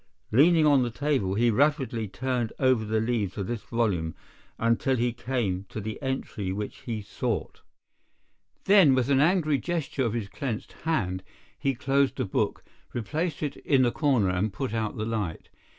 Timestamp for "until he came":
4.57-5.63